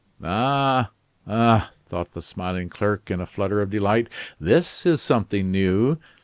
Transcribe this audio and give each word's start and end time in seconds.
"Ah, 0.23 0.89
ah!" 1.27 1.73
thought 1.85 2.13
the 2.13 2.23
smiling 2.23 2.69
clerk, 2.69 3.11
in 3.11 3.21
a 3.21 3.27
flutter 3.27 3.61
of 3.61 3.69
delight, 3.69 4.09
"this 4.39 4.83
is 4.83 4.99
something 4.99 5.51
new." 5.51 5.99